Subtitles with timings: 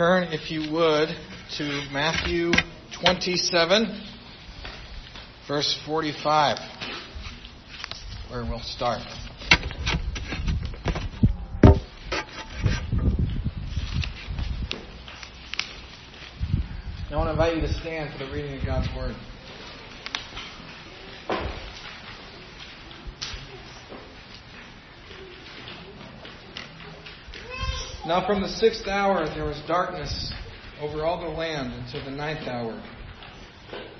[0.00, 1.10] Turn, if you would,
[1.58, 2.52] to Matthew
[3.02, 4.00] 27,
[5.46, 6.56] verse 45,
[8.30, 9.02] where we'll start.
[17.10, 19.14] I want to invite you to stand for the reading of God's Word.
[28.10, 30.32] Now from the sixth hour there was darkness
[30.80, 32.72] over all the land until the ninth hour.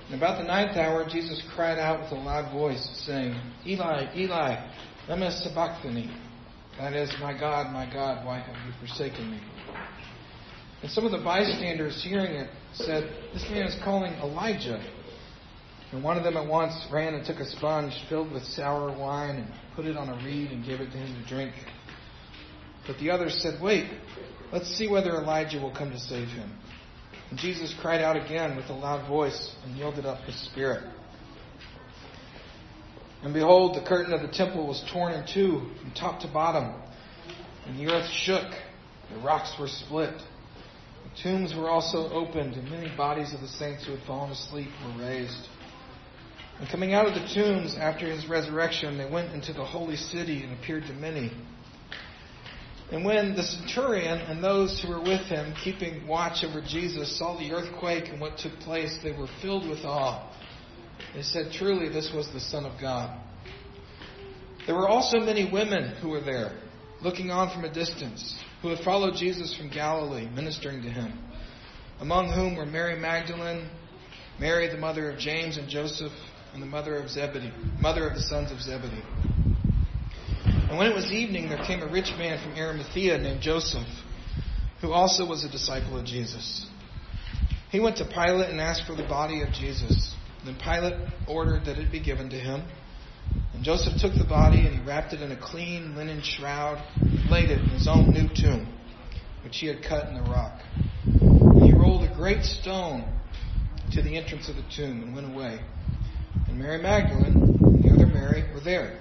[0.06, 4.68] And about the ninth hour Jesus cried out with a loud voice, saying, Eli, Eli,
[5.08, 6.10] lema sabachthani?
[6.76, 9.40] That is, my God, my God, why have you forsaken me?
[10.82, 14.84] And some of the bystanders hearing it said, This man is calling Elijah.
[15.92, 19.36] And one of them at once ran and took a sponge filled with sour wine
[19.36, 21.54] and put it on a reed and gave it to him to drink.
[22.90, 23.88] But the others said, Wait,
[24.52, 26.50] let's see whether Elijah will come to save him.
[27.30, 30.82] And Jesus cried out again with a loud voice and yielded up his spirit.
[33.22, 36.82] And behold, the curtain of the temple was torn in two from top to bottom,
[37.64, 38.50] and the earth shook,
[39.14, 40.14] the rocks were split.
[40.16, 44.70] The tombs were also opened, and many bodies of the saints who had fallen asleep
[44.84, 45.46] were raised.
[46.58, 50.42] And coming out of the tombs after his resurrection, they went into the holy city
[50.42, 51.30] and appeared to many.
[52.92, 57.38] And when the centurion and those who were with him, keeping watch over Jesus, saw
[57.38, 60.28] the earthquake and what took place, they were filled with awe.
[61.14, 63.16] They said, Truly, this was the Son of God.
[64.66, 66.60] There were also many women who were there,
[67.00, 71.18] looking on from a distance, who had followed Jesus from Galilee, ministering to him,
[72.00, 73.68] among whom were Mary Magdalene,
[74.38, 76.12] Mary, the mother of James and Joseph,
[76.54, 79.04] and the mother of Zebedee, mother of the sons of Zebedee.
[80.70, 83.88] And when it was evening, there came a rich man from Arimathea named Joseph,
[84.80, 86.64] who also was a disciple of Jesus.
[87.72, 90.14] He went to Pilate and asked for the body of Jesus.
[90.44, 90.94] Then Pilate
[91.26, 92.62] ordered that it be given to him.
[93.52, 97.28] And Joseph took the body and he wrapped it in a clean linen shroud and
[97.28, 98.72] laid it in his own new tomb,
[99.42, 100.60] which he had cut in the rock.
[101.04, 103.12] And he rolled a great stone
[103.90, 105.58] to the entrance of the tomb and went away.
[106.46, 109.00] And Mary Magdalene and the other Mary were there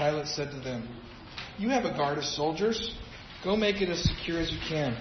[0.00, 0.88] Pilate said to them,
[1.58, 2.94] You have a guard of soldiers.
[3.44, 4.96] Go make it as secure as you can.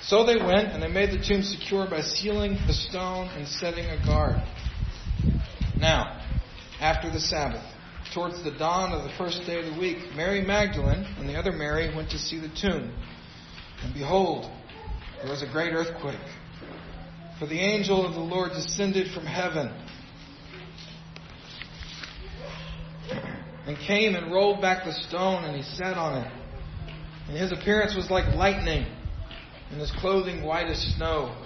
[0.00, 3.84] So they went, and they made the tomb secure by sealing the stone and setting
[3.84, 4.42] a guard.
[5.78, 6.22] Now,
[6.80, 7.62] after the Sabbath,
[8.14, 11.52] towards the dawn of the first day of the week, Mary Magdalene and the other
[11.52, 12.94] Mary went to see the tomb.
[13.82, 14.50] And behold,
[15.20, 16.18] there was a great earthquake.
[17.38, 19.70] For the angel of the Lord descended from heaven
[23.70, 26.32] and came and rolled back the stone, and he sat on it.
[27.28, 28.84] And his appearance was like lightning,
[29.70, 31.40] and his clothing white as snow.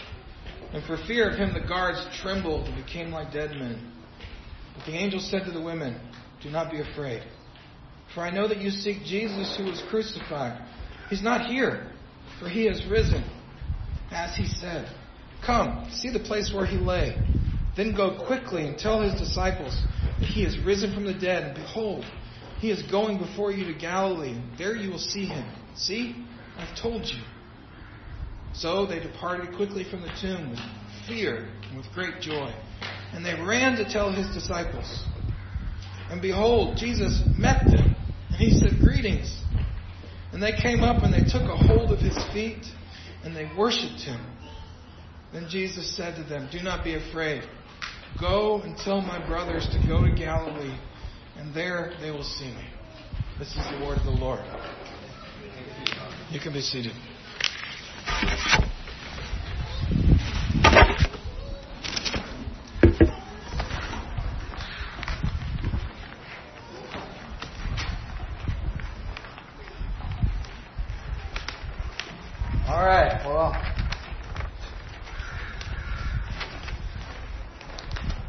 [0.73, 3.93] And for fear of him, the guards trembled and became like dead men.
[4.75, 6.01] But the angel said to the women,
[6.43, 7.23] Do not be afraid,
[8.15, 10.67] for I know that you seek Jesus who was crucified.
[11.11, 11.93] He's not here,
[12.41, 13.23] for he has risen,
[14.11, 14.91] as he said.
[15.45, 17.21] Come, see the place where he lay.
[17.77, 19.79] Then go quickly and tell his disciples
[20.25, 22.05] he is risen from the dead, and behold,
[22.59, 25.47] he is going before you to Galilee, and there you will see him.
[25.77, 26.27] See,
[26.57, 27.21] I've told you.
[28.53, 30.61] So they departed quickly from the tomb with
[31.09, 32.55] fear and with great joy.
[33.13, 35.05] And they ran to tell his disciples.
[36.11, 37.95] And behold, Jesus met them,
[38.29, 39.41] and he said, Greetings.
[40.33, 42.65] And they came up and they took a hold of his feet,
[43.25, 44.21] and they worshipped him.
[45.33, 47.43] Then Jesus said to them, Do not be afraid.
[48.21, 50.79] Go and tell my brothers to go to Galilee,
[51.37, 52.65] and there they will see me.
[53.39, 54.45] This is the word of the Lord.
[56.31, 56.93] You can be seated.
[72.67, 73.55] All right, well,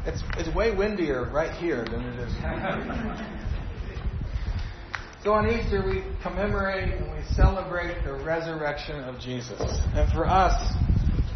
[0.04, 2.32] it's, it's way windier right here than it is.
[5.22, 9.60] So on Easter, we commemorate and we celebrate the resurrection of Jesus.
[9.94, 10.54] And for us,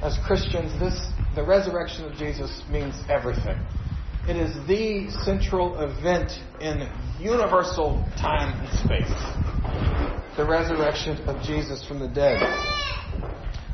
[0.03, 0.95] as Christians, this
[1.35, 3.59] the resurrection of Jesus means everything.
[4.29, 6.31] It is the central event
[6.61, 6.89] in
[7.21, 10.37] universal time and space.
[10.37, 12.41] The resurrection of Jesus from the dead.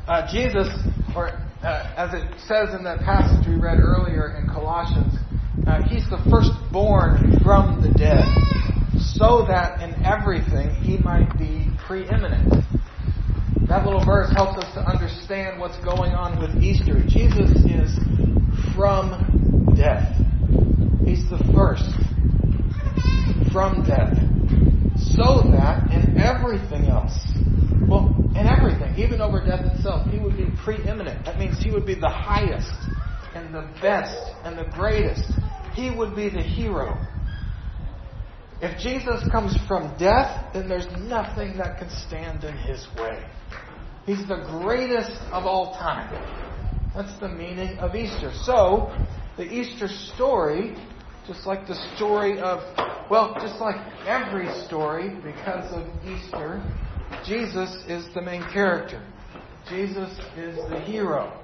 [0.07, 0.67] Uh, Jesus,
[1.15, 1.29] or
[1.63, 5.16] uh, as it says in that passage we read earlier in Colossians,
[5.67, 8.23] uh, he's the firstborn from the dead,
[8.99, 12.63] so that in everything he might be preeminent.
[13.67, 17.03] That little verse helps us to understand what's going on with Easter.
[17.05, 17.91] Jesus is
[18.73, 20.15] from death.
[21.03, 21.83] He's the first
[23.51, 24.15] from death.
[24.95, 27.11] So that in everything else,
[27.87, 31.25] well, in everything, even over death itself, he would be preeminent.
[31.25, 32.71] That means he would be the highest
[33.35, 35.23] and the best and the greatest.
[35.77, 36.97] He would be the hero.
[38.59, 43.23] If Jesus comes from death, then there's nothing that can stand in his way.
[44.07, 46.11] He's the greatest of all time.
[46.95, 48.33] That's the meaning of Easter.
[48.41, 48.91] So,
[49.37, 50.75] the Easter story,
[51.27, 52.57] just like the story of,
[53.11, 53.75] well, just like
[54.07, 56.59] every story, because of Easter,
[57.23, 59.05] Jesus is the main character.
[59.69, 61.39] Jesus is the hero.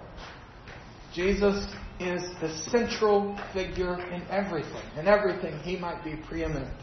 [1.13, 1.63] Jesus
[1.99, 4.83] is the central figure in everything.
[4.97, 6.73] In everything, he might be preeminent.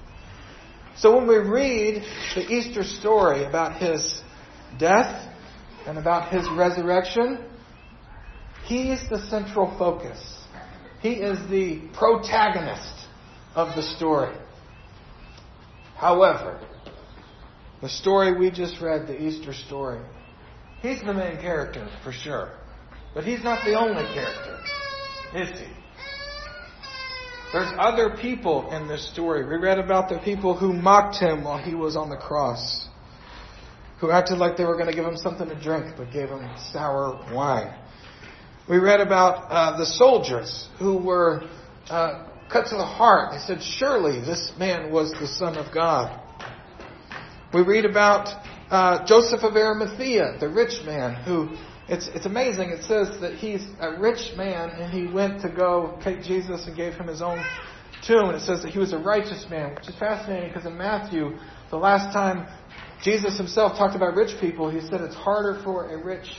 [0.96, 2.02] So when we read
[2.34, 4.22] the Easter story about his
[4.78, 5.30] death,
[5.86, 7.38] and about his resurrection,
[8.64, 10.20] he's the central focus.
[11.00, 13.06] He is the protagonist
[13.54, 14.36] of the story.
[15.96, 16.60] However,
[17.80, 20.00] the story we just read, the Easter story,
[20.82, 22.52] he's the main character for sure.
[23.14, 24.60] But he's not the only character,
[25.34, 25.66] is he?
[27.52, 29.44] There's other people in this story.
[29.44, 32.88] We read about the people who mocked him while he was on the cross
[34.00, 36.48] who acted like they were going to give him something to drink, but gave him
[36.72, 37.74] sour wine.
[38.68, 41.42] We read about uh, the soldiers who were
[41.90, 43.32] uh, cut to the heart.
[43.32, 46.18] They said, Surely this man was the Son of God.
[47.52, 48.28] We read about
[48.70, 51.56] uh, Joseph of Arimathea, the rich man, who
[51.90, 52.70] it's, it's amazing.
[52.70, 56.76] It says that he's a rich man and he went to go take Jesus and
[56.76, 57.44] gave him his own
[58.06, 58.28] tomb.
[58.30, 61.36] And it says that he was a righteous man, which is fascinating because in Matthew,
[61.70, 62.46] the last time
[63.02, 64.70] Jesus himself talked about rich people.
[64.70, 66.30] He said it's harder for a rich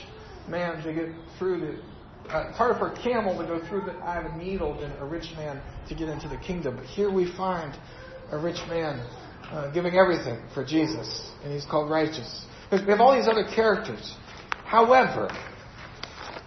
[0.48, 1.08] man to get
[1.38, 4.36] through the, uh, it's harder for a camel to go through the eye of a
[4.36, 6.76] needle than a rich man to get into the kingdom.
[6.76, 7.78] But here we find
[8.30, 9.06] a rich man
[9.50, 12.46] uh, giving everything for Jesus, and he's called righteous.
[12.70, 14.16] We have all these other characters.
[14.72, 15.28] However,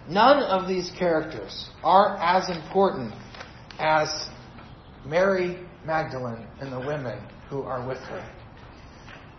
[0.08, 3.14] none of these characters are as important
[3.78, 4.28] as
[5.04, 8.28] Mary Magdalene and the women who are with her.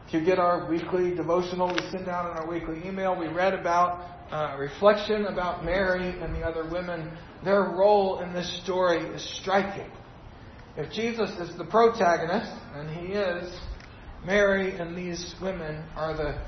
[0.08, 3.54] If you get our weekly devotional we send out in our weekly email, we read
[3.54, 7.12] about uh, reflection about Mary and the other women.
[7.44, 9.92] Their role in this story is striking.
[10.78, 13.54] If Jesus is the protagonist, and he is,
[14.26, 16.40] Mary and these women are the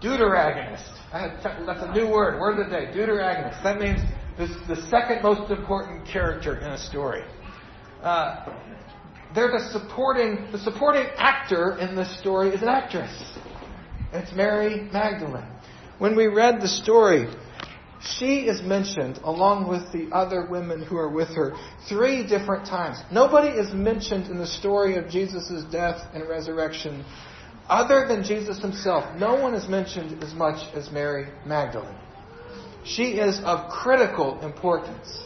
[0.00, 0.96] deuteragonists.
[1.12, 3.62] That's a new word, word of the day, Deuteragonist.
[3.62, 4.00] That means
[4.36, 7.22] this, the second most important character in a story.
[8.02, 8.52] Uh,
[9.34, 13.10] they're the supporting the supporting actor in this story is an actress.
[14.12, 15.48] It's Mary Magdalene.
[15.98, 17.28] When we read the story,
[18.00, 21.54] she is mentioned along with the other women who are with her
[21.88, 22.98] three different times.
[23.10, 27.04] Nobody is mentioned in the story of Jesus' death and resurrection
[27.68, 29.04] other than Jesus himself.
[29.18, 31.96] No one is mentioned as much as Mary Magdalene.
[32.84, 35.22] She is of critical importance.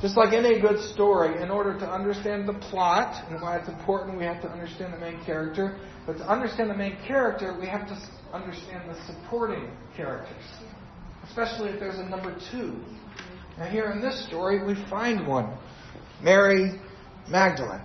[0.00, 4.18] Just like any good story, in order to understand the plot and why it's important,
[4.18, 5.78] we have to understand the main character.
[6.04, 7.96] But to understand the main character, we have to
[8.32, 10.44] understand the supporting characters,
[11.28, 12.76] especially if there's a number two.
[13.56, 15.56] Now, here in this story, we find one
[16.20, 16.80] Mary
[17.28, 17.80] Magdalene.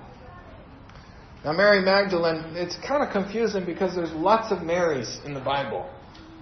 [1.43, 5.89] Now, Mary Magdalene, it's kind of confusing because there's lots of Marys in the Bible.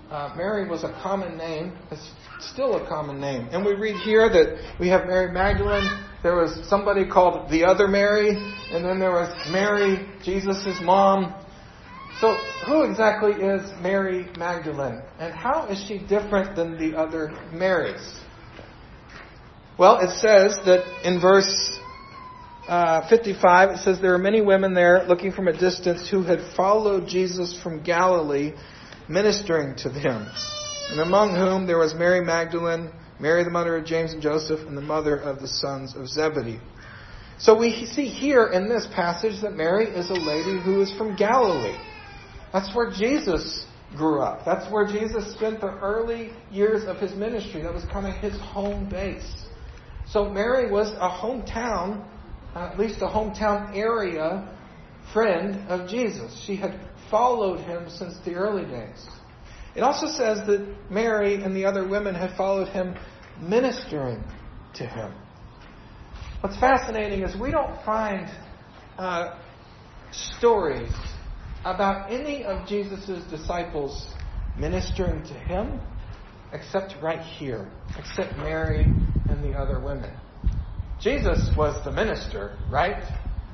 [0.10, 1.78] Uh, Mary was a common name.
[1.92, 3.48] It's still a common name.
[3.52, 5.88] And we read here that we have Mary Magdalene.
[6.24, 8.30] There was somebody called the other Mary,
[8.72, 11.36] and then there was Mary, Jesus' mom.
[12.20, 12.36] So,
[12.66, 15.04] who exactly is Mary Magdalene?
[15.20, 18.20] And how is she different than the other Marys?
[19.78, 21.78] Well, it says that in verse
[22.68, 26.40] uh, 55, it says, There are many women there looking from a distance who had
[26.56, 28.54] followed Jesus from Galilee,
[29.08, 30.30] ministering to them,
[30.92, 34.78] and among whom there was Mary Magdalene, Mary the mother of James and Joseph, and
[34.78, 36.60] the mother of the sons of Zebedee.
[37.40, 41.16] So we see here in this passage that Mary is a lady who is from
[41.16, 41.78] Galilee.
[42.52, 44.44] That's where Jesus grew up.
[44.46, 47.62] That's where Jesus spent the early years of his ministry.
[47.62, 49.46] That was kind of his home base.
[50.06, 52.06] So Mary was a hometown,
[52.66, 54.54] at least a hometown area
[55.14, 56.44] friend of Jesus.
[56.46, 59.08] She had followed him since the early days.
[59.76, 62.96] It also says that Mary and the other women had followed him
[63.40, 64.24] ministering
[64.76, 65.14] to him.
[66.42, 68.30] What's fascinating is we don't find
[68.98, 69.40] uh,
[70.12, 70.94] stories
[71.64, 74.14] about any of Jesus' disciples
[74.58, 75.80] ministering to him
[76.54, 78.92] except right here, except Mary
[79.28, 80.12] and the other women.
[81.00, 83.04] Jesus was the minister, right?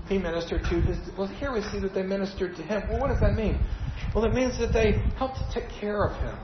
[0.08, 0.98] He ministered to his.
[1.18, 2.84] Well, here we see that they ministered to him.
[2.90, 3.60] Well, what does that mean?
[4.14, 6.38] Well, it means that they helped to take care of him.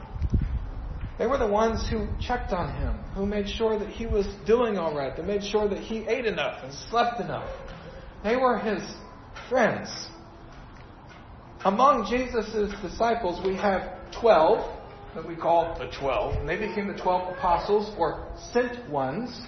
[1.17, 4.77] They were the ones who checked on him, who made sure that he was doing
[4.77, 5.15] all right.
[5.15, 7.49] They made sure that he ate enough and slept enough.
[8.23, 8.81] They were his
[9.49, 9.89] friends.
[11.65, 14.77] Among Jesus' disciples, we have 12
[15.15, 19.41] that we call the 12, and they became the 12 apostles or sent ones.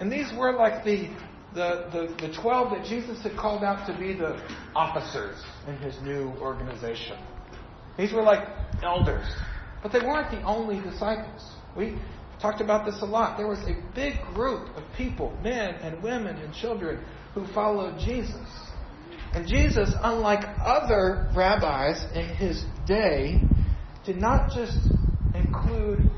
[0.00, 1.08] And these were like the,
[1.54, 1.88] the,
[2.18, 4.40] the, the 12 that Jesus had called out to be the
[4.74, 7.18] officers in his new organization.
[7.96, 8.46] These were like
[8.82, 9.26] elders.
[9.82, 11.52] But they weren't the only disciples.
[11.76, 11.98] We
[12.40, 13.36] talked about this a lot.
[13.36, 18.46] There was a big group of people, men and women and children, who followed Jesus.
[19.32, 23.44] And Jesus, unlike other rabbis in his day,
[24.06, 24.78] did not just
[25.34, 26.10] include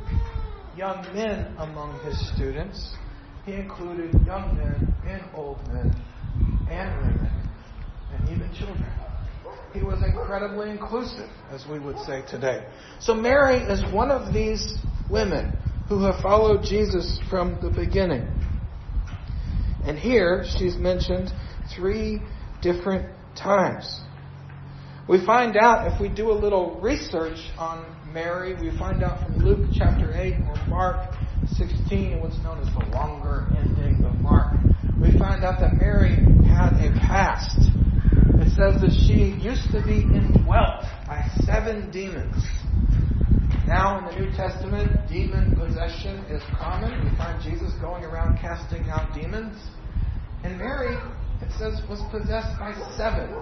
[0.76, 2.94] young men among his students,
[3.44, 5.94] he included young men and old men
[6.70, 7.30] and women
[8.12, 8.90] and even children.
[9.72, 12.66] He was incredibly inclusive, as we would say today.
[13.00, 14.78] So Mary is one of these
[15.08, 15.56] women
[15.88, 18.28] who have followed Jesus from the beginning.
[19.84, 21.32] And here she's mentioned
[21.74, 22.20] three
[22.62, 24.00] different times.
[25.08, 29.38] We find out, if we do a little research on Mary, we find out from
[29.38, 31.14] Luke chapter 8 or Mark
[31.56, 34.54] 16, what's known as the longer ending of Mark,
[35.00, 36.16] we find out that Mary
[36.46, 37.58] had a past.
[38.40, 42.42] It says that she used to be indwelt by seven demons.
[43.66, 47.04] Now in the New Testament, demon possession is common.
[47.04, 49.56] We find Jesus going around casting out demons.
[50.42, 50.96] And Mary,
[51.42, 53.32] it says, was possessed by seven.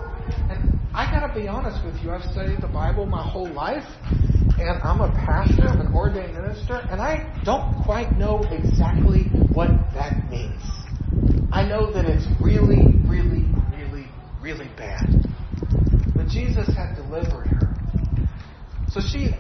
[0.51, 3.87] And I gotta be honest with you, I've studied the Bible my whole life,
[4.59, 9.71] and I'm a pastor, I'm an ordained minister, and I don't quite know exactly what
[9.95, 10.63] that means.
[11.53, 14.07] I know that it's really, really, really,
[14.41, 15.07] really bad.
[16.15, 17.75] But Jesus had delivered her.
[18.91, 19.31] So she,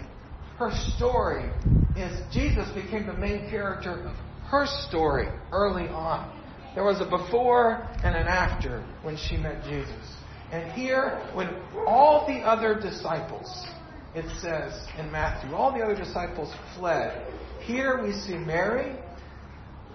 [0.58, 1.50] her story
[1.96, 4.16] is Jesus became the main character of
[4.50, 6.34] her story early on.
[6.78, 10.14] There was a before and an after when she met Jesus.
[10.52, 11.49] And here, when
[11.88, 13.66] all the other disciples,
[14.14, 17.26] it says in Matthew, all the other disciples fled,
[17.62, 18.97] here we see Mary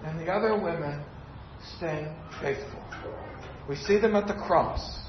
[0.04, 1.02] and the other women
[1.78, 2.84] staying faithful.
[3.66, 5.08] We see them at the cross.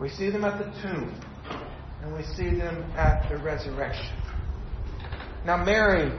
[0.00, 1.14] We see them at the tomb.
[2.02, 4.16] And we see them at the resurrection.
[5.46, 6.10] Now, Mary,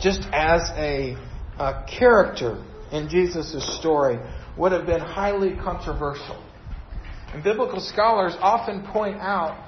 [0.00, 1.18] just as a,
[1.58, 4.18] a character in Jesus' story,
[4.56, 6.42] would have been highly controversial.
[7.32, 9.64] And biblical scholars often point out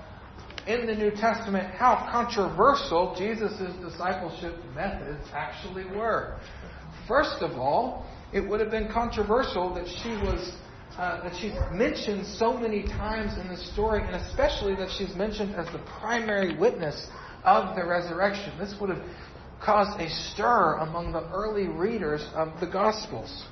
[0.66, 6.38] in the New Testament how controversial Jesus' discipleship methods actually were.
[7.06, 10.52] First of all, it would have been controversial that she was
[10.98, 15.54] uh, that she's mentioned so many times in the story, and especially that she's mentioned
[15.54, 17.06] as the primary witness
[17.44, 18.52] of the resurrection.
[18.58, 19.02] This would have
[19.64, 23.46] caused a stir among the early readers of the Gospels.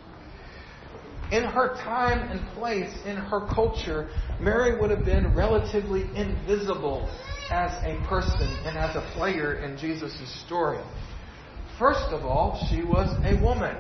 [1.33, 4.09] In her time and place, in her culture,
[4.41, 7.09] Mary would have been relatively invisible
[7.51, 10.83] as a person and as a player in Jesus' story.
[11.79, 13.77] First of all, she was a woman.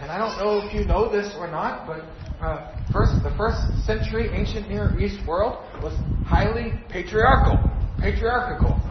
[0.00, 2.00] And I don't know if you know this or not, but
[2.44, 5.92] uh, first, the first century ancient Near East world was
[6.24, 7.68] highly patriarchal.
[8.00, 8.87] Patriarchal.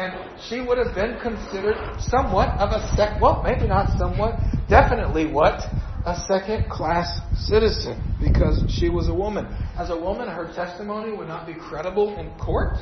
[0.00, 5.30] And she would have been considered somewhat of a sec, well, maybe not somewhat, definitely
[5.30, 5.60] what?
[6.06, 9.44] A second class citizen because she was a woman.
[9.76, 12.78] As a woman, her testimony would not be credible in court,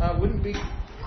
[0.00, 0.54] uh, wouldn't be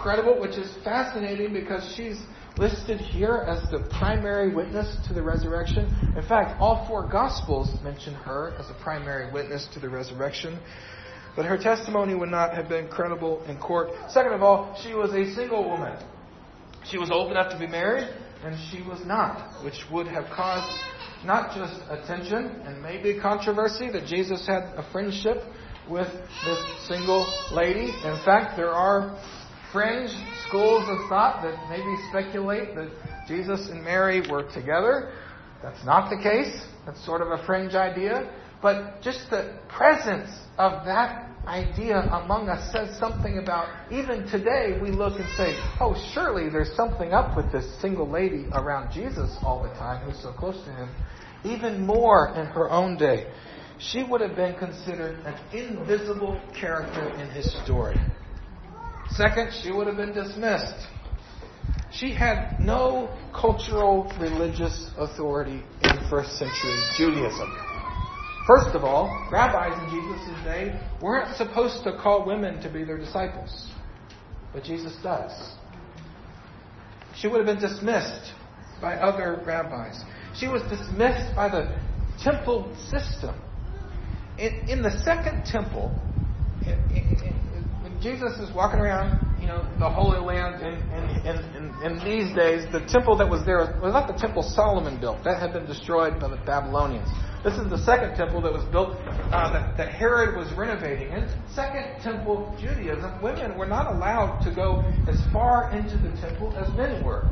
[0.02, 2.22] credible, which is fascinating because she's
[2.58, 5.86] listed here as the primary witness to the resurrection.
[6.16, 10.58] In fact, all four Gospels mention her as a primary witness to the resurrection.
[11.36, 13.90] But her testimony would not have been credible in court.
[14.10, 15.98] Second of all, she was a single woman.
[16.86, 18.08] She was old enough to be married,
[18.44, 20.70] and she was not, which would have caused
[21.26, 25.38] not just attention and maybe controversy that Jesus had a friendship
[25.90, 27.92] with this single lady.
[28.04, 29.20] In fact, there are
[29.72, 30.12] fringe
[30.48, 32.90] schools of thought that maybe speculate that
[33.28, 35.14] Jesus and Mary were together.
[35.62, 36.66] That's not the case.
[36.86, 38.30] That's sort of a fringe idea.
[38.64, 44.90] But just the presence of that idea among us says something about, even today, we
[44.90, 49.62] look and say, oh, surely there's something up with this single lady around Jesus all
[49.62, 50.90] the time who's so close to him.
[51.44, 53.30] Even more in her own day.
[53.80, 57.98] She would have been considered an invisible character in his story.
[59.10, 60.88] Second, she would have been dismissed.
[61.92, 67.73] She had no cultural religious authority in first century Judaism.
[68.46, 72.98] First of all, rabbis in Jesus' day weren't supposed to call women to be their
[72.98, 73.70] disciples,
[74.54, 75.32] but Jesus does.
[77.16, 78.34] She would have been dismissed
[78.82, 80.04] by other rabbis.
[80.36, 81.74] She was dismissed by the
[82.22, 83.36] temple system.
[84.38, 85.98] In, in the second temple,
[86.66, 87.04] in, in,
[87.82, 92.80] when Jesus is walking around, you know, the Holy Land, in, in these days, the
[92.88, 95.22] temple that was there was not the temple Solomon built.
[95.26, 97.10] That had been destroyed by the Babylonians.
[97.44, 98.96] This is the second temple that was built
[99.36, 101.12] uh, that, that Herod was renovating.
[101.12, 104.80] In Second Temple Judaism, women were not allowed to go
[105.12, 107.28] as far into the temple as men were.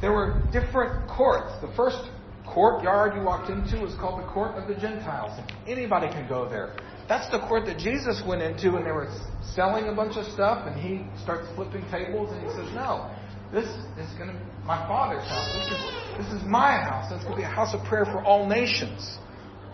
[0.00, 1.52] There were different courts.
[1.62, 2.10] The first
[2.44, 5.38] courtyard you walked into was called the Court of the Gentiles.
[5.68, 6.74] Anybody can go there.
[7.08, 9.08] That's the court that Jesus went into and they were
[9.54, 13.10] selling a bunch of stuff and he starts flipping tables and he says, No,
[13.52, 15.48] this is going to be my Father's house.
[15.54, 17.12] This is, this is my house.
[17.12, 19.18] It's going to be a house of prayer for all nations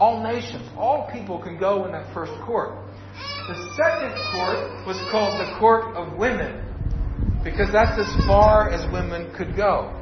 [0.02, 2.74] all nations, all people can go in that first court.
[3.14, 6.58] The second court was called the court of women
[7.44, 9.94] because that's as far as women could go.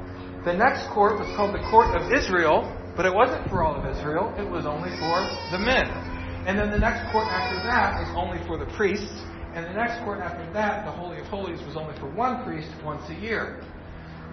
[0.45, 2.65] The next court was called the court of Israel,
[2.97, 5.21] but it wasn't for all of Israel, it was only for
[5.53, 6.10] the men.
[6.47, 9.23] And then the next court after that was only for the priests,
[9.55, 12.71] and the next court after that, the Holy of Holies, was only for one priest
[12.85, 13.63] once a year.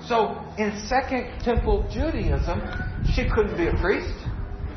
[0.07, 2.61] So in Second Temple Judaism,
[3.13, 4.13] she couldn't be a priest.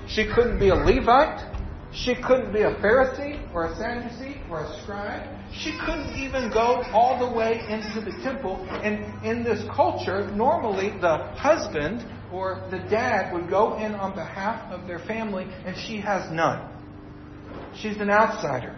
[0.09, 1.47] She couldn't be a Levite.
[1.93, 5.29] She couldn't be a Pharisee or a Sadducee or a scribe.
[5.53, 8.65] She couldn't even go all the way into the temple.
[8.71, 14.73] And in this culture, normally the husband or the dad would go in on behalf
[14.73, 16.80] of their family, and she has none.
[17.77, 18.77] She's an outsider.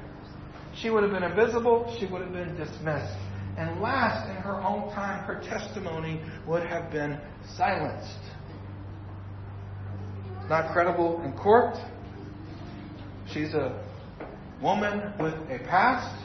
[0.77, 1.95] She would have been invisible.
[1.99, 3.17] She would have been dismissed.
[3.59, 7.21] And last, in her own time, her testimony would have been
[7.57, 8.19] silenced
[10.49, 11.77] not credible in court.
[13.33, 13.83] She's a
[14.61, 16.23] woman with a past.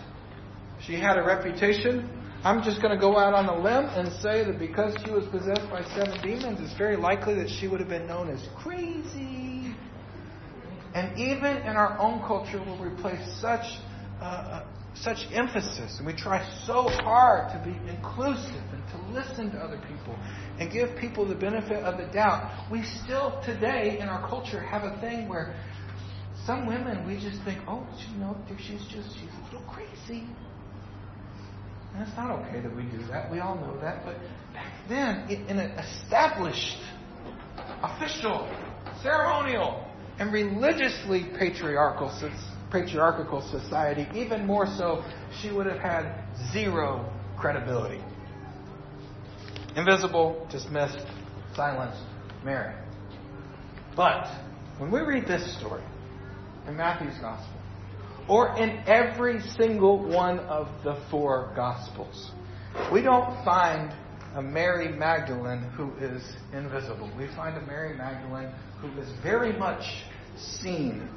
[0.81, 2.09] She had a reputation.
[2.43, 5.25] I'm just going to go out on a limb and say that because she was
[5.27, 9.75] possessed by seven demons, it's very likely that she would have been known as crazy.
[10.97, 13.65] And even in our own culture, where we place such
[14.19, 19.57] uh, such emphasis, and we try so hard to be inclusive and to listen to
[19.59, 20.17] other people
[20.59, 24.85] and give people the benefit of the doubt, we still today in our culture have
[24.85, 25.55] a thing where
[26.47, 30.25] some women we just think, oh, you know, she's just she's a little crazy.
[31.93, 33.31] And it's not okay that we do that.
[33.31, 34.03] We all know that.
[34.03, 34.17] But
[34.51, 36.79] back then, in an established,
[37.83, 38.49] official,
[39.03, 39.86] ceremonial,
[40.19, 42.11] and religiously patriarchal
[42.71, 45.03] patriarchal society, even more so,
[45.41, 48.01] she would have had zero credibility.
[49.75, 51.05] Invisible, dismissed,
[51.55, 52.03] silenced,
[52.43, 52.73] Mary.
[53.95, 54.27] But
[54.79, 55.83] when we read this story
[56.67, 57.61] in Matthew's Gospel,
[58.27, 62.31] or in every single one of the four Gospels,
[62.91, 63.93] we don't find
[64.37, 66.21] a Mary Magdalene who is
[66.53, 67.11] invisible.
[67.17, 69.81] We find a Mary Magdalene who is very much
[70.37, 71.09] seen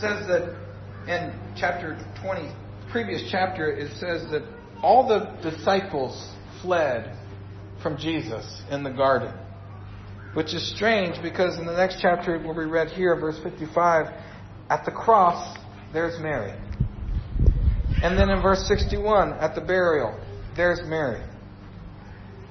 [0.00, 0.56] says that
[1.08, 2.52] in chapter 20,
[2.92, 4.42] previous chapter, it says that
[4.82, 7.16] all the disciples fled
[7.82, 9.34] from Jesus in the garden.
[10.34, 14.06] Which is strange because in the next chapter, where we read here, verse 55,
[14.70, 15.58] at the cross,
[15.92, 16.52] there's Mary.
[18.02, 20.18] And then in verse 61, at the burial,
[20.56, 21.22] there's Mary.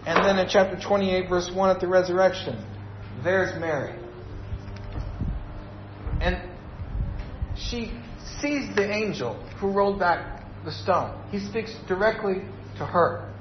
[0.06, 2.66] And then in chapter 28, verse 1, at the resurrection,
[3.24, 3.98] there's Mary.
[6.20, 6.42] And
[7.56, 7.92] she
[8.40, 11.20] sees the angel who rolled back the stone.
[11.32, 12.42] He speaks directly
[12.78, 13.32] to her.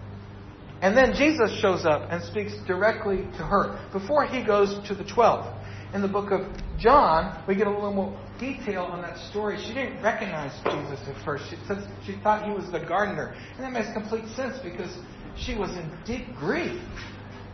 [0.83, 5.05] And then Jesus shows up and speaks directly to her before he goes to the
[5.05, 5.55] 12.
[5.95, 6.47] In the book of
[6.79, 9.59] John, we get a little more detail on that story.
[9.63, 11.45] She didn't recognize Jesus at first.
[11.51, 13.35] She says she thought he was the gardener.
[13.57, 14.91] And that makes complete sense because
[15.37, 16.81] she was in deep grief.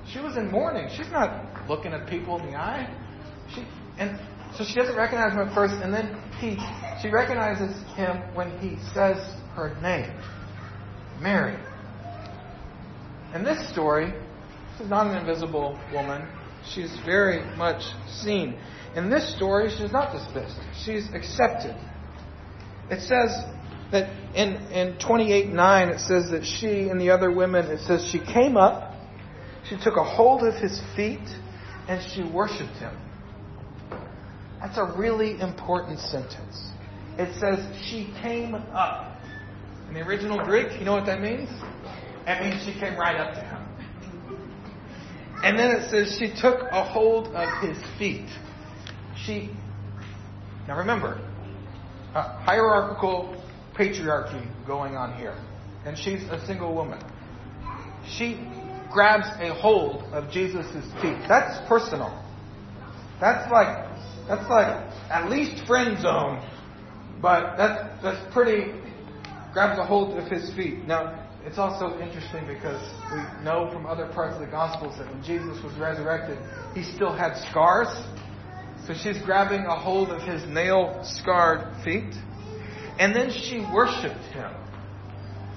[0.08, 0.88] She was in mourning.
[0.96, 2.88] She's not looking at people in the eye.
[3.54, 3.66] She
[3.98, 4.18] and
[4.56, 6.56] so she doesn't recognize him at first, and then he
[7.02, 9.18] she recognizes him when he says
[9.54, 10.10] her name,
[11.20, 11.58] Mary.
[13.34, 14.14] In this story,
[14.78, 16.26] she's not an invisible woman.
[16.74, 18.58] She's very much seen.
[18.94, 20.58] In this story, she's not dismissed.
[20.84, 21.76] She's accepted.
[22.90, 23.30] It says
[23.92, 28.08] that in, in 28 9, it says that she and the other women, it says
[28.10, 28.94] she came up,
[29.68, 31.26] she took a hold of his feet,
[31.88, 32.96] and she worshiped him.
[34.60, 36.70] That's a really important sentence.
[37.18, 39.12] It says she came up.
[39.88, 41.48] In the original Greek, you know what that means?
[42.24, 43.65] That means she came right up to him.
[45.46, 48.28] And then it says she took a hold of his feet.
[49.16, 49.50] She,
[50.66, 51.20] now remember,
[52.12, 53.40] hierarchical
[53.72, 55.40] patriarchy going on here.
[55.84, 56.98] And she's a single woman.
[58.08, 58.44] She
[58.90, 60.66] grabs a hold of Jesus'
[61.00, 61.16] feet.
[61.28, 62.10] That's personal.
[63.20, 63.86] That's like,
[64.26, 64.66] that's like
[65.10, 66.44] at least friend zone,
[67.22, 68.72] but that's, that's pretty,
[69.52, 70.88] grabs a hold of his feet.
[70.88, 72.82] Now, it's also interesting because
[73.12, 76.38] we know from other parts of the Gospels that when Jesus was resurrected,
[76.74, 77.88] he still had scars.
[78.86, 82.14] So she's grabbing a hold of his nail scarred feet.
[82.98, 84.52] And then she worshiped him.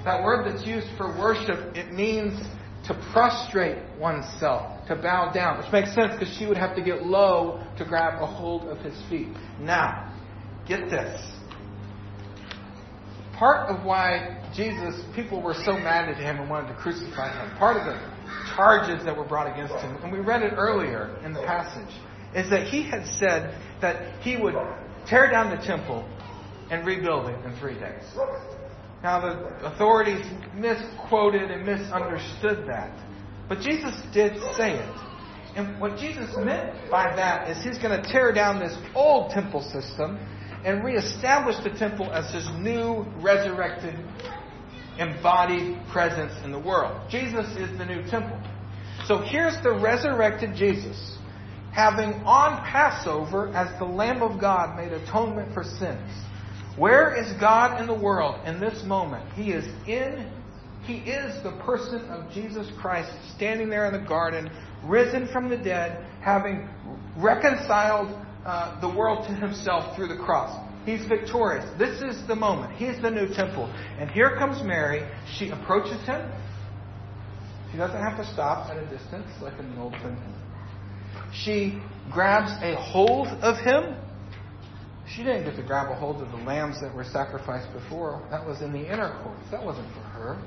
[0.06, 2.39] That word that's used for worship, it means
[2.86, 7.04] to prostrate oneself, to bow down, which makes sense because she would have to get
[7.04, 9.30] low to grab a hold of his feet.
[9.60, 10.13] Now,
[10.67, 11.19] get this
[13.39, 17.58] part of why Jesus, people were so mad at him and wanted to crucify him,
[17.58, 17.95] part of the
[18.54, 21.95] charges that were brought against him, and we read it earlier in the passage,
[22.36, 24.56] is that he had said that he would
[25.08, 26.08] tear down the temple
[26.69, 28.04] and rebuild it in three days.
[29.02, 32.91] Now, the authorities misquoted and misunderstood that.
[33.47, 34.95] But Jesus did say it.
[35.56, 39.62] And what Jesus meant by that is he's going to tear down this old temple
[39.62, 40.19] system
[40.63, 43.95] and reestablish the temple as his new resurrected
[44.98, 47.10] embodied presence in the world.
[47.10, 48.38] Jesus is the new temple.
[49.06, 51.17] So here's the resurrected Jesus
[51.72, 56.12] having on Passover as the Lamb of God made atonement for sins.
[56.78, 59.32] Where is God in the world in this moment?
[59.34, 60.32] He is in
[60.84, 64.50] he is the person of Jesus Christ standing there in the garden,
[64.84, 66.67] risen from the dead, having
[67.15, 68.10] reconciled
[68.50, 70.50] uh, the world to himself through the cross.
[70.84, 71.66] He's victorious.
[71.78, 72.74] This is the moment.
[72.78, 73.72] He's the new temple.
[74.00, 75.08] And here comes Mary.
[75.38, 76.32] She approaches him.
[77.72, 80.34] She doesn't have to stop at a distance like in the Old Testament.
[81.32, 81.80] She
[82.12, 83.96] grabs a hold of him.
[85.08, 88.26] She didn't get to grab a hold of the lambs that were sacrificed before.
[88.32, 89.44] That was in the inner courts.
[89.52, 90.42] That wasn't for her.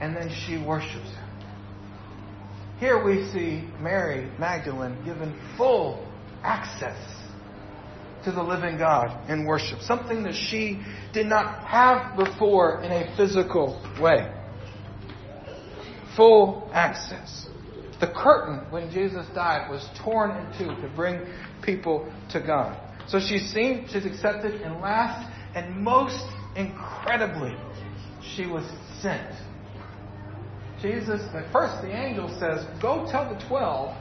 [0.00, 1.29] And then she worships him.
[2.80, 6.02] Here we see Mary Magdalene given full
[6.42, 6.96] access
[8.24, 10.80] to the living God in worship, something that she
[11.12, 14.34] did not have before in a physical way.
[16.16, 17.48] Full access.
[18.00, 21.20] The curtain, when Jesus died, was torn in two to bring
[21.60, 22.80] people to God.
[23.08, 26.24] So she's seen, she's accepted, and last and most
[26.56, 27.54] incredibly,
[28.22, 28.64] she was
[29.02, 29.34] sent
[30.82, 31.20] Jesus,
[31.52, 33.96] first the angel says, Go tell the twelve,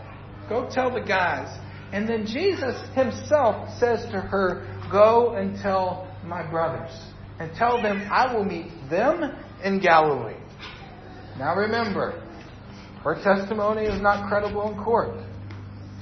[0.48, 1.58] go tell the guys.
[1.92, 6.92] And then Jesus himself says to her, Go and tell my brothers,
[7.39, 10.38] and tell them I will meet them in Galilee.
[11.38, 12.26] Now remember,
[13.04, 15.24] her testimony is not credible in court.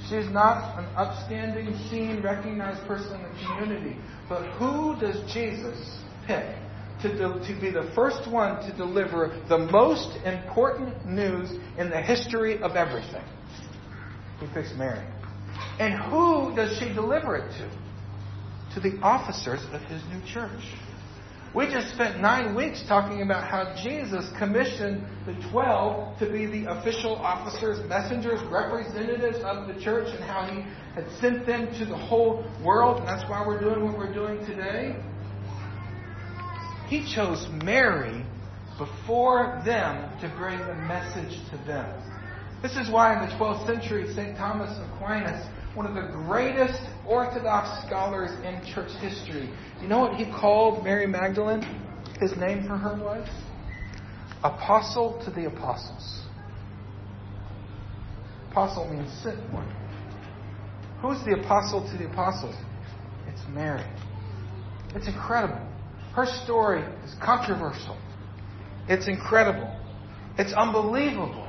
[0.08, 3.96] She's not an upstanding, seen, recognized person in the community.
[4.28, 6.46] But who does Jesus pick
[7.02, 12.00] to, de- to be the first one to deliver the most important news in the
[12.00, 13.24] history of everything.
[14.40, 15.04] He picks Mary.
[15.78, 17.70] And who does she deliver it to?
[18.74, 20.62] To the officers of his new church.
[21.54, 26.70] We just spent nine weeks talking about how Jesus commissioned the twelve to be the
[26.70, 30.62] official officers, messengers, representatives of the church, and how he
[30.94, 32.98] had sent them to the whole world.
[32.98, 35.02] And that's why we're doing what we're doing today.
[36.88, 38.24] He chose Mary
[38.78, 41.86] before them to bring the message to them.
[42.62, 44.36] This is why in the 12th century, St.
[44.36, 49.50] Thomas Aquinas, one of the greatest Orthodox scholars in church history,
[49.82, 51.62] you know what he called Mary Magdalene?
[52.20, 53.28] His name for her was?
[54.42, 56.22] Apostle to the Apostles.
[58.50, 59.70] Apostle means sent one.
[61.00, 62.56] Who's the apostle to the apostles?
[63.28, 63.84] It's Mary.
[64.94, 65.67] It's incredible.
[66.18, 67.96] Her story is controversial.
[68.88, 69.72] It's incredible.
[70.36, 71.46] It's unbelievable.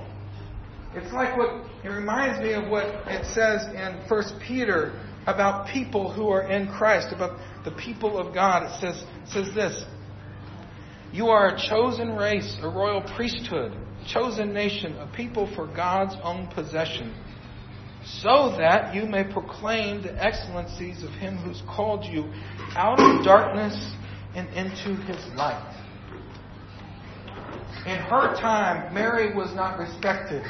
[0.94, 4.94] It's like what, it reminds me of what it says in 1 Peter
[5.26, 8.62] about people who are in Christ, about the people of God.
[8.62, 9.04] It says,
[9.34, 9.86] says this
[11.12, 13.76] You are a chosen race, a royal priesthood,
[14.08, 17.16] chosen nation, a people for God's own possession,
[18.22, 22.32] so that you may proclaim the excellencies of Him who's called you
[22.76, 23.96] out of darkness
[24.36, 25.76] and into His light.
[27.86, 30.44] In her time, Mary was not respected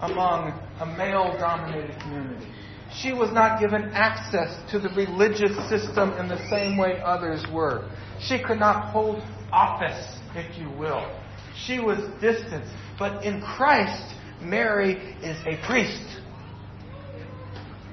[0.00, 2.46] among a male dominated community.
[2.92, 7.88] She was not given access to the religious system in the same way others were.
[8.20, 11.08] She could not hold office, if you will.
[11.54, 12.64] She was distant.
[12.98, 16.20] But in Christ, Mary is a priest.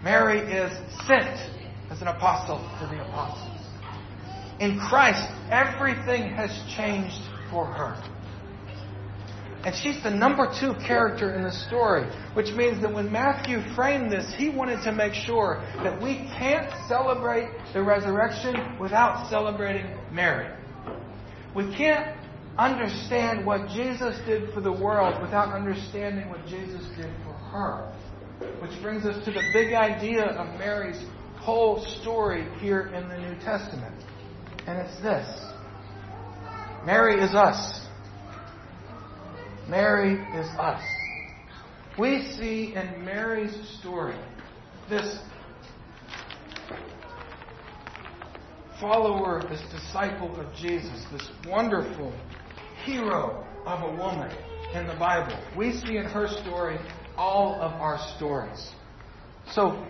[0.04, 0.71] Mary is
[1.06, 1.38] sent
[1.91, 3.57] as an apostle to the apostles.
[4.60, 8.02] In Christ, everything has changed for her.
[9.63, 14.12] And she's the number two character in the story, which means that when Matthew framed
[14.12, 20.56] this, he wanted to make sure that we can't celebrate the resurrection without celebrating Mary.
[21.54, 22.15] We can't
[22.58, 27.93] understand what Jesus did for the world without understanding what Jesus did for her.
[28.62, 31.04] Which brings us to the big idea of Mary's
[31.38, 33.96] whole story here in the New Testament.
[34.67, 35.27] And it's this
[36.86, 37.82] Mary is us.
[39.67, 40.84] Mary is us.
[41.97, 44.15] We see in Mary's story
[44.89, 45.19] this
[48.80, 52.13] follower, this disciple of Jesus, this wonderful
[52.86, 54.32] hero of a woman
[54.73, 55.38] in the Bible.
[55.58, 56.77] We see in her story
[57.17, 58.71] all of our stories.
[59.51, 59.84] So,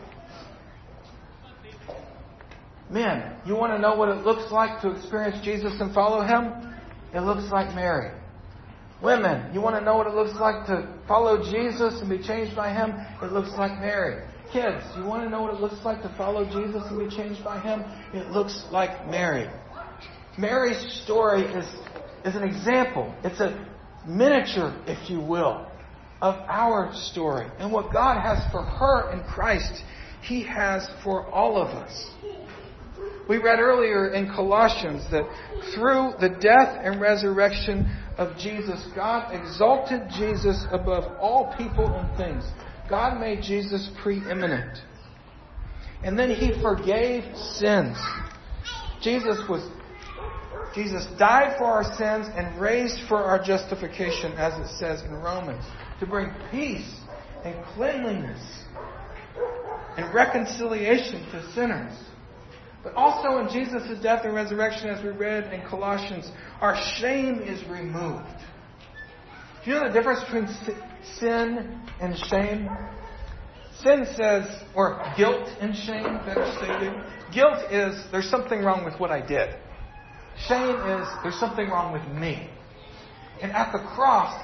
[2.90, 6.74] men, you want to know what it looks like to experience Jesus and follow him?
[7.14, 8.12] It looks like Mary.
[9.02, 12.56] Women, you want to know what it looks like to follow Jesus and be changed
[12.56, 12.94] by Him?
[13.22, 14.28] It looks like Mary.
[14.52, 17.44] Kids, you want to know what it looks like to follow Jesus and be changed
[17.44, 17.84] by Him?
[18.14, 19.50] It looks like Mary.
[20.38, 21.66] Mary's story is,
[22.26, 23.14] is an example.
[23.24, 23.68] It's a
[24.08, 25.68] miniature, if you will,
[26.20, 27.48] of our story.
[27.60, 29.84] And what God has for her in Christ,
[30.24, 32.10] He has for all of us.
[33.30, 35.28] We read earlier in Colossians that
[35.76, 42.44] through the death and resurrection of Jesus, God exalted Jesus above all people and things.
[42.90, 44.80] God made Jesus preeminent.
[46.04, 47.98] And then he forgave sins.
[49.02, 49.70] Jesus was
[50.74, 55.64] Jesus died for our sins and raised for our justification, as it says in Romans,
[56.00, 56.88] to bring peace
[57.44, 58.40] and cleanliness
[59.98, 61.98] and reconciliation to sinners.
[62.84, 67.64] But also in Jesus' death and resurrection, as we read in Colossians, our shame is
[67.68, 68.26] removed.
[69.64, 70.48] Do you know the difference between
[71.20, 72.70] sin and shame?
[73.84, 76.94] Sin says, or guilt and shame, better stated.
[77.34, 79.56] Guilt is, there's something wrong with what I did.
[80.48, 82.50] Shame is, there's something wrong with me.
[83.42, 84.44] And at the cross,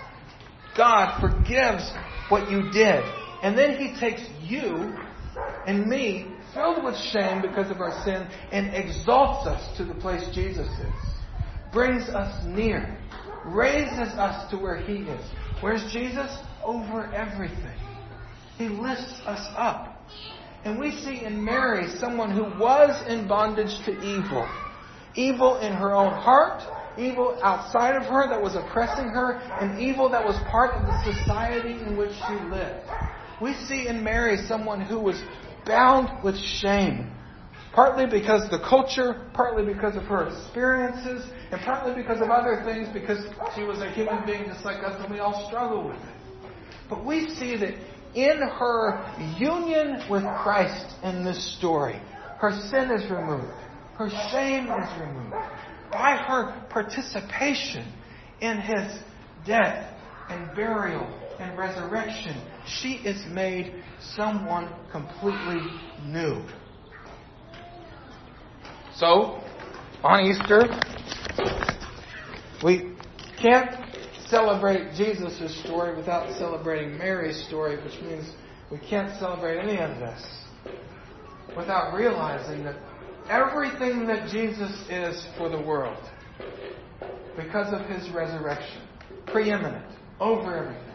[0.75, 1.89] God forgives
[2.29, 3.03] what you did.
[3.41, 4.93] And then He takes you
[5.65, 10.23] and me filled with shame because of our sin and exalts us to the place
[10.33, 11.13] Jesus is.
[11.71, 12.97] Brings us near.
[13.45, 15.25] Raises us to where He is.
[15.61, 16.37] Where's Jesus?
[16.63, 17.77] Over everything.
[18.57, 20.07] He lifts us up.
[20.63, 24.47] And we see in Mary someone who was in bondage to evil.
[25.15, 26.63] Evil in her own heart,
[26.97, 31.13] evil outside of her that was oppressing her, and evil that was part of the
[31.13, 32.87] society in which she lived.
[33.41, 35.21] We see in Mary someone who was
[35.65, 37.11] bound with shame.
[37.73, 42.87] Partly because the culture, partly because of her experiences, and partly because of other things,
[42.93, 46.49] because she was a human being just like us and we all struggle with it.
[46.89, 47.73] But we see that
[48.13, 49.03] in her
[49.39, 51.99] union with Christ in this story,
[52.39, 53.53] her sin is removed.
[53.95, 55.35] Her shame is removed.
[55.91, 57.91] By her participation
[58.41, 58.99] in his
[59.45, 59.93] death
[60.29, 61.07] and burial
[61.43, 63.83] and resurrection, she is made
[64.15, 65.61] someone completely
[66.05, 66.43] new.
[68.95, 69.41] So,
[70.03, 70.67] on Easter,
[72.63, 72.95] we
[73.41, 73.75] can't
[74.27, 78.31] celebrate Jesus' story without celebrating Mary's story, which means
[78.71, 80.25] we can't celebrate any of this
[81.55, 82.75] without realizing that
[83.29, 85.97] everything that Jesus is for the world,
[87.35, 88.81] because of his resurrection,
[89.27, 89.85] preeminent
[90.19, 90.92] over everything,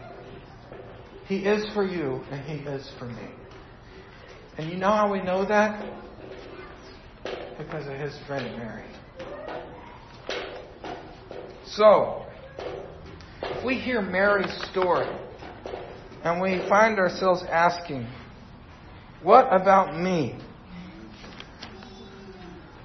[1.28, 3.28] he is for you and He is for me.
[4.56, 5.86] And you know how we know that?
[7.58, 8.86] Because of His friend Mary.
[11.66, 12.24] So,
[13.52, 15.06] if we hear Mary's story,
[16.24, 18.08] and we find ourselves asking,
[19.22, 20.40] What about me?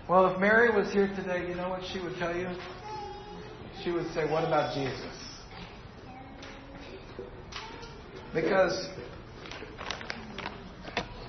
[0.09, 2.49] Well, if Mary was here today, you know what she would tell you?
[3.83, 5.12] She would say, What about Jesus?
[8.33, 8.89] Because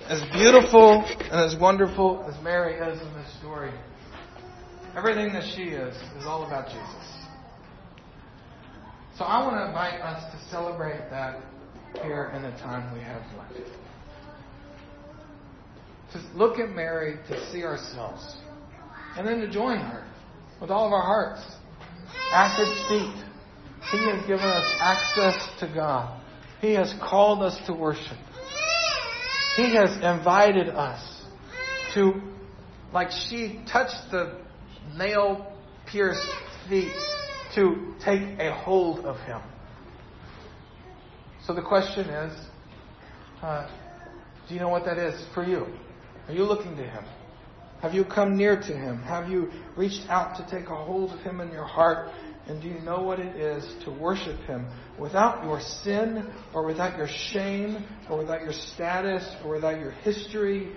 [0.08, 3.72] as beautiful and as wonderful as Mary is in this story,
[4.96, 7.14] everything that she is is all about Jesus.
[9.18, 11.40] So I want to invite us to celebrate that
[12.02, 13.70] here in the time we have left.
[16.12, 18.36] To look at Mary, to see ourselves,
[19.16, 20.06] and then to join her
[20.60, 21.42] with all of our hearts
[22.32, 23.24] at His feet.
[23.92, 26.20] He has given us access to God.
[26.64, 28.16] He has called us to worship.
[29.54, 31.22] He has invited us
[31.92, 32.22] to,
[32.90, 34.38] like she touched the
[34.96, 36.26] nail pierced
[36.66, 36.90] feet,
[37.54, 39.42] to take a hold of Him.
[41.46, 42.46] So the question is
[43.42, 43.68] uh,
[44.48, 45.66] do you know what that is for you?
[46.28, 47.04] Are you looking to Him?
[47.82, 49.02] Have you come near to Him?
[49.02, 52.08] Have you reached out to take a hold of Him in your heart?
[52.46, 54.66] And do you know what it is to worship Him
[54.98, 60.72] without your sin or without your shame or without your status or without your history?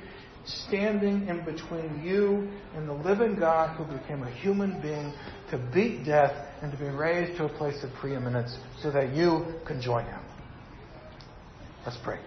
[0.45, 5.13] Standing in between you and the living God who became a human being
[5.51, 9.45] to beat death and to be raised to a place of preeminence so that you
[9.65, 10.21] can join Him.
[11.85, 12.19] Let's pray.